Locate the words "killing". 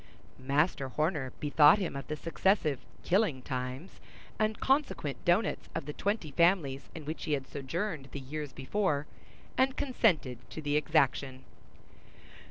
3.03-3.43